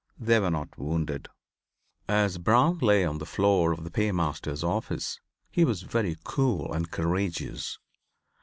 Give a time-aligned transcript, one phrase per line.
[0.19, 1.27] They were not wounded.
[2.09, 5.19] As Brown lay on the floor of the paymaster's office
[5.51, 7.77] he was very cool and courageous.